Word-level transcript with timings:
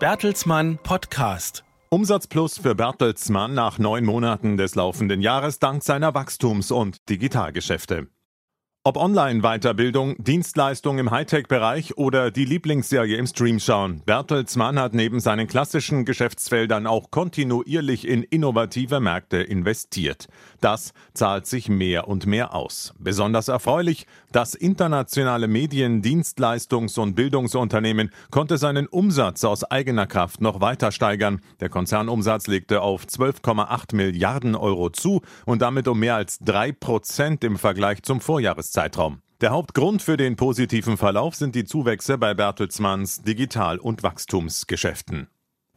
Bertelsmann 0.00 0.78
Podcast. 0.82 1.62
Umsatz 1.88 2.26
plus 2.26 2.58
für 2.58 2.74
Bertelsmann 2.74 3.54
nach 3.54 3.78
neun 3.78 4.04
Monaten 4.04 4.56
des 4.56 4.74
laufenden 4.74 5.20
Jahres 5.20 5.60
dank 5.60 5.84
seiner 5.84 6.14
Wachstums- 6.14 6.72
und 6.72 7.08
Digitalgeschäfte. 7.08 8.08
Ob 8.86 8.98
Online-Weiterbildung, 8.98 10.22
Dienstleistung 10.22 10.98
im 10.98 11.10
Hightech-Bereich 11.10 11.96
oder 11.96 12.30
die 12.30 12.44
Lieblingsserie 12.44 13.16
im 13.16 13.26
Stream 13.26 13.58
schauen, 13.58 14.02
Bertelsmann 14.04 14.78
hat 14.78 14.92
neben 14.92 15.20
seinen 15.20 15.46
klassischen 15.46 16.04
Geschäftsfeldern 16.04 16.86
auch 16.86 17.10
kontinuierlich 17.10 18.06
in 18.06 18.22
innovative 18.24 19.00
Märkte 19.00 19.38
investiert. 19.38 20.28
Das 20.60 20.92
zahlt 21.14 21.46
sich 21.46 21.70
mehr 21.70 22.08
und 22.08 22.26
mehr 22.26 22.54
aus. 22.54 22.92
Besonders 22.98 23.48
erfreulich, 23.48 24.06
das 24.32 24.54
internationale 24.54 25.48
Medien-, 25.48 26.02
Dienstleistungs- 26.02 27.00
und 27.00 27.14
Bildungsunternehmen 27.14 28.10
konnte 28.30 28.58
seinen 28.58 28.86
Umsatz 28.86 29.44
aus 29.44 29.64
eigener 29.64 30.06
Kraft 30.06 30.42
noch 30.42 30.60
weiter 30.60 30.92
steigern. 30.92 31.40
Der 31.60 31.70
Konzernumsatz 31.70 32.48
legte 32.48 32.82
auf 32.82 33.06
12,8 33.06 33.96
Milliarden 33.96 34.54
Euro 34.54 34.90
zu 34.90 35.22
und 35.46 35.62
damit 35.62 35.88
um 35.88 36.00
mehr 36.00 36.16
als 36.16 36.38
drei 36.40 36.70
Prozent 36.70 37.44
im 37.44 37.56
Vergleich 37.56 38.02
zum 38.02 38.20
Vorjahreszeitraum. 38.20 38.73
Zeitraum. 38.74 39.22
Der 39.40 39.50
Hauptgrund 39.50 40.02
für 40.02 40.16
den 40.16 40.34
positiven 40.34 40.96
Verlauf 40.96 41.36
sind 41.36 41.54
die 41.54 41.64
Zuwächse 41.64 42.18
bei 42.18 42.34
Bertelsmanns 42.34 43.22
Digital- 43.22 43.78
und 43.78 44.02
Wachstumsgeschäften. 44.02 45.28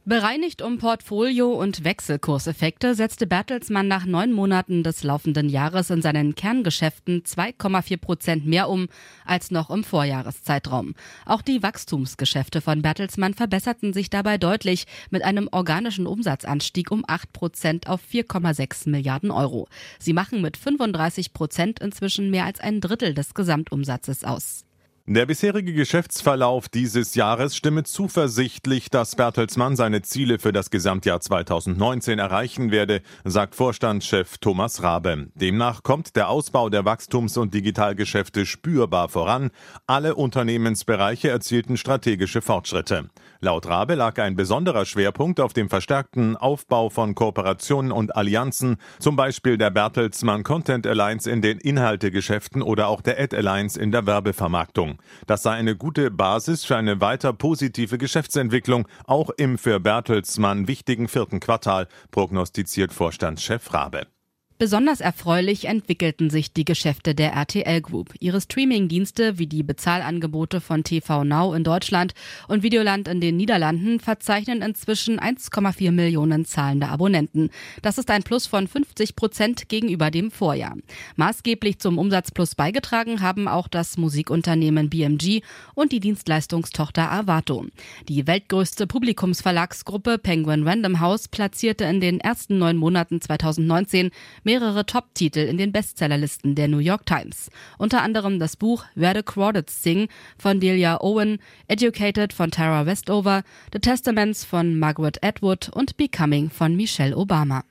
Bereinigt 0.08 0.62
um 0.62 0.78
Portfolio- 0.78 1.52
und 1.52 1.84
Wechselkurseffekte 1.84 2.96
setzte 2.96 3.28
Bertelsmann 3.28 3.90
nach 3.90 4.06
neun 4.06 4.32
Monaten 4.32 4.82
des 4.82 5.04
laufenden 5.04 5.50
Jahres 5.50 5.90
in 5.90 6.02
seinen 6.02 6.34
Kerngeschäften 6.34 7.24
2,4 7.24 7.98
Prozent 7.98 8.46
mehr 8.46 8.70
um 8.70 8.88
als 9.26 9.52
noch 9.52 9.70
im 9.70 9.84
Vorjahreszeitraum. 9.84 10.96
Auch 11.26 11.42
die 11.42 11.62
Wachstumsgeschäfte 11.62 12.62
von 12.62 12.82
Bertelsmann 12.82 13.34
verbesserten 13.34 13.92
sich 13.92 14.10
dabei 14.10 14.38
deutlich 14.38 14.86
mit 15.10 15.24
einem 15.24 15.50
organischen 15.52 16.08
Umsatzanstieg 16.08 16.90
um 16.90 17.04
8 17.06 17.34
Prozent 17.34 17.90
auf 17.90 18.00
4,6 18.10 18.90
Milliarden 18.90 19.30
Euro. 19.30 19.68
Sie 20.00 20.14
machen 20.14 20.42
mit 20.42 20.56
35 20.56 21.34
Prozent 21.34 21.82
inzwischen 21.82 22.30
mehr 22.32 22.46
als 22.46 22.62
ein 22.62 22.80
Drittel 22.80 23.14
des 23.14 23.34
Gesamtumsatzes 23.34 24.24
aus. 24.24 24.67
Der 25.10 25.26
bisherige 25.26 25.72
Geschäftsverlauf 25.72 26.68
dieses 26.68 27.16
Jahres 27.16 27.56
stimme 27.56 27.84
zuversichtlich, 27.84 28.90
dass 28.90 29.16
Bertelsmann 29.16 29.78
seine 29.78 30.02
Ziele 30.02 30.38
für 30.38 30.52
das 30.52 30.70
Gesamtjahr 30.70 31.22
2019 31.22 32.20
erreichen 32.20 32.72
werde, 32.72 33.02
sagt 33.24 33.56
Vorstandschef 33.56 34.38
Thomas 34.40 34.84
Rabe. 34.84 35.30
Demnach 35.34 35.82
kommt 35.82 36.18
der 36.18 36.28
Ausbau 36.28 36.70
der 36.70 36.84
Wachstums- 36.84 37.38
und 37.38 37.54
Digitalgeschäfte 37.54 38.46
spürbar 38.46 39.08
voran. 39.08 39.52
Alle 39.86 40.14
Unternehmensbereiche 40.14 41.30
erzielten 41.30 41.78
strategische 41.78 42.42
Fortschritte. 42.42 43.08
Laut 43.40 43.66
Rabe 43.66 43.96
lag 43.96 44.20
ein 44.20 44.36
besonderer 44.36 44.86
Schwerpunkt 44.86 45.40
auf 45.40 45.54
dem 45.54 45.70
verstärkten 45.70 46.36
Aufbau 46.36 46.90
von 46.90 47.16
Kooperationen 47.16 47.94
und 47.94 48.14
Allianzen, 48.18 48.76
zum 49.00 49.16
Beispiel 49.16 49.58
der 49.58 49.70
Bertelsmann 49.70 50.44
Content 50.44 50.86
Alliance 50.86 51.32
in 51.32 51.42
den 51.42 51.60
Inhaltegeschäften 51.60 52.62
oder 52.62 52.90
auch 52.90 53.00
der 53.00 53.18
Ad 53.22 53.38
Alliance 53.38 53.80
in 53.80 53.94
der 53.94 54.06
Werbevermarktung. 54.06 54.97
Das 55.26 55.44
sei 55.44 55.52
eine 55.52 55.76
gute 55.76 56.12
Basis 56.12 56.66
für 56.66 56.76
eine 56.76 57.02
weiter 57.02 57.34
positive 57.34 57.98
Geschäftsentwicklung, 57.98 58.88
auch 59.06 59.30
im 59.30 59.58
für 59.58 59.80
Bertelsmann 59.80 60.68
wichtigen 60.68 61.08
vierten 61.08 61.40
Quartal, 61.40 61.88
prognostiziert 62.12 62.94
Vorstandschef 62.94 63.74
Rabe. 63.74 64.08
Besonders 64.60 65.02
erfreulich 65.02 65.66
entwickelten 65.66 66.32
sich 66.32 66.52
die 66.52 66.66
Geschäfte 66.66 67.14
der 67.14 67.34
RTL 67.34 67.80
Group. 67.80 68.16
Ihre 68.20 68.42
Streaming-Dienste 68.42 69.38
wie 69.38 69.46
die 69.46 69.62
Bezahlangebote 69.62 70.62
von 70.62 70.84
TV 70.84 71.24
Now 71.24 71.54
in 71.54 71.64
Deutschland 71.64 72.16
und 72.48 72.64
Videoland 72.64 73.08
in 73.08 73.22
den 73.22 73.38
Niederlanden 73.38 74.00
verzeichnen 74.00 74.64
inzwischen 74.64 75.20
1,4 75.20 75.92
Millionen 75.92 76.44
zahlende 76.44 76.88
Abonnenten. 76.88 77.52
Das 77.84 78.00
ist 78.00 78.10
ein 78.10 78.24
Plus 78.24 78.48
von 78.48 78.68
50 78.68 79.16
Prozent 79.16 79.70
gegenüber 79.70 80.10
dem 80.10 80.32
Vorjahr. 80.32 80.76
Maßgeblich 81.18 81.78
zum 81.78 82.00
Umsatzplus 82.00 82.56
beigetragen 82.56 83.22
haben 83.22 83.48
auch 83.48 83.68
das 83.68 83.96
Musikunternehmen 83.98 84.90
BMG 84.90 85.42
und 85.76 85.92
die 85.92 86.00
Dienstleistungstochter 86.00 87.12
Avato. 87.12 87.68
Die 88.10 88.26
weltgrößte 88.26 88.88
Publikumsverlagsgruppe 88.88 90.18
Penguin 90.18 90.68
Random 90.68 91.00
House 91.00 91.28
platzierte 91.28 91.84
in 91.84 92.02
den 92.02 92.20
ersten 92.20 92.58
neun 92.58 92.78
Monaten 92.78 93.22
2019 93.22 94.10
mehrere 94.48 94.86
Top-Titel 94.86 95.40
in 95.40 95.58
den 95.58 95.74
Bestsellerlisten 95.74 96.56
der 96.56 96.70
New 96.70 96.78
York 96.78 97.06
Times. 97.06 97.52
Unter 97.78 98.02
anderem 98.02 98.40
das 98.40 98.56
Buch 98.56 98.86
Where 98.96 99.14
the 99.14 99.22
Crawdads 99.22 99.84
Sing 99.84 100.08
von 100.38 100.62
Delia 100.62 101.02
Owen, 101.02 101.40
Educated 101.68 102.32
von 102.32 102.50
Tara 102.50 102.86
Westover, 102.86 103.44
The 103.74 103.80
Testaments 103.80 104.46
von 104.46 104.80
Margaret 104.80 105.22
Atwood 105.22 105.68
und 105.68 105.98
Becoming 105.98 106.50
von 106.50 106.78
Michelle 106.78 107.18
Obama. 107.18 107.66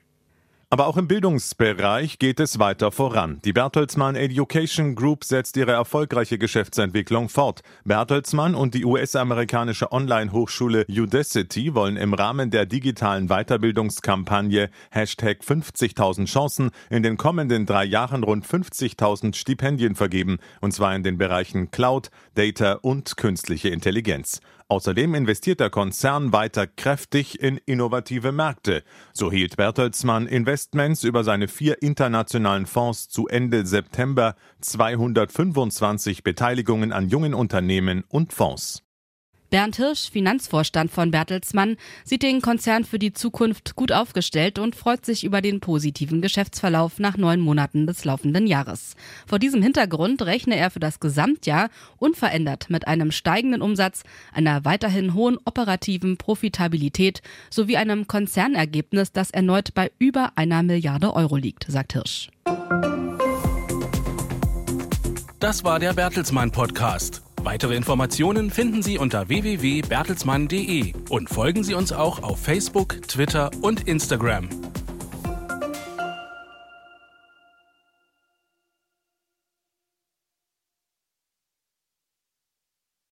Aber 0.69 0.87
auch 0.87 0.97
im 0.97 1.07
Bildungsbereich 1.07 2.19
geht 2.19 2.41
es 2.41 2.59
weiter 2.59 2.91
voran. 2.91 3.39
Die 3.45 3.53
Bertelsmann 3.53 4.17
Education 4.17 4.95
Group 4.95 5.23
setzt 5.23 5.55
ihre 5.55 5.71
erfolgreiche 5.71 6.37
Geschäftsentwicklung 6.37 7.29
fort. 7.29 7.61
Bertelsmann 7.85 8.53
und 8.53 8.73
die 8.73 8.83
US-amerikanische 8.83 9.93
Online-Hochschule 9.93 10.85
Udacity 10.89 11.73
wollen 11.73 11.95
im 11.95 12.13
Rahmen 12.13 12.51
der 12.51 12.65
digitalen 12.65 13.27
Weiterbildungskampagne 13.27 14.69
Hashtag 14.91 15.39
50.000 15.39 16.25
Chancen 16.25 16.71
in 16.89 17.01
den 17.01 17.15
kommenden 17.15 17.65
drei 17.65 17.85
Jahren 17.85 18.25
rund 18.25 18.45
50.000 18.45 19.35
Stipendien 19.35 19.95
vergeben, 19.95 20.37
und 20.59 20.73
zwar 20.73 20.93
in 20.93 21.03
den 21.03 21.17
Bereichen 21.17 21.71
Cloud, 21.71 22.11
Data 22.35 22.73
und 22.73 23.15
künstliche 23.15 23.69
Intelligenz. 23.69 24.41
Außerdem 24.69 25.15
investiert 25.15 25.61
der 25.61 25.69
Konzern 25.69 26.33
weiter 26.33 26.67
kräftig 26.67 27.39
in 27.41 27.57
innovative 27.65 28.33
Märkte. 28.33 28.83
So 29.13 29.31
hielt 29.31 29.55
Bertelsmann 29.55 30.27
Investments 30.27 31.05
über 31.05 31.23
seine 31.23 31.47
vier 31.47 31.81
internationalen 31.81 32.65
Fonds 32.65 33.07
zu 33.07 33.27
Ende 33.29 33.65
September 33.65 34.35
225 34.59 36.23
Beteiligungen 36.23 36.91
an 36.91 37.07
jungen 37.07 37.33
Unternehmen 37.33 38.03
und 38.09 38.33
Fonds. 38.33 38.86
Bernd 39.49 39.77
Hirsch, 39.77 40.09
Finanzvorstand 40.11 40.91
von 40.91 41.11
Bertelsmann, 41.11 41.77
sieht 42.03 42.21
den 42.21 42.41
Konzern 42.41 42.83
für 42.83 42.99
die 42.99 43.13
Zukunft 43.13 43.75
gut 43.75 43.93
aufgestellt 43.93 44.59
und 44.59 44.75
freut 44.75 45.05
sich 45.05 45.23
über 45.23 45.41
den 45.41 45.61
positiven 45.61 46.21
Geschäftsverlauf 46.21 46.99
nach 46.99 47.15
neun 47.15 47.39
Monaten 47.39 47.87
des 47.87 48.03
laufenden 48.03 48.45
Jahres. 48.45 48.95
Vor 49.25 49.39
diesem 49.39 49.61
Hintergrund 49.61 50.21
rechne 50.23 50.57
er 50.57 50.69
für 50.69 50.81
das 50.81 50.99
Gesamtjahr 50.99 51.69
unverändert 51.97 52.69
mit 52.69 52.87
einem 52.87 53.11
steigenden 53.11 53.61
Umsatz, 53.61 54.03
einer 54.33 54.65
weiterhin 54.65 55.13
hohen 55.13 55.37
operativen 55.45 56.17
Profitabilität 56.17 57.21
sowie 57.49 57.77
einem 57.77 58.07
Konzernergebnis, 58.07 59.13
das 59.13 59.31
erneut 59.31 59.73
bei 59.73 59.91
über 59.97 60.33
einer 60.35 60.61
Milliarde 60.61 61.13
Euro 61.13 61.37
liegt, 61.37 61.65
sagt 61.69 61.93
Hirsch. 61.93 62.29
Das 65.39 65.63
war 65.63 65.79
der 65.79 65.93
Bertelsmann 65.93 66.51
Podcast. 66.51 67.21
Weitere 67.47 67.77
Informationen 67.77 68.51
finden 68.51 68.83
Sie 68.83 68.97
unter 68.97 69.29
www.bertelsmann.de 69.29 70.91
und 71.07 71.29
folgen 71.29 71.63
Sie 71.63 71.75
uns 71.75 71.93
auch 71.93 72.21
auf 72.21 72.39
Facebook, 72.39 73.01
Twitter 73.07 73.51
und 73.61 73.87
Instagram. 73.87 74.49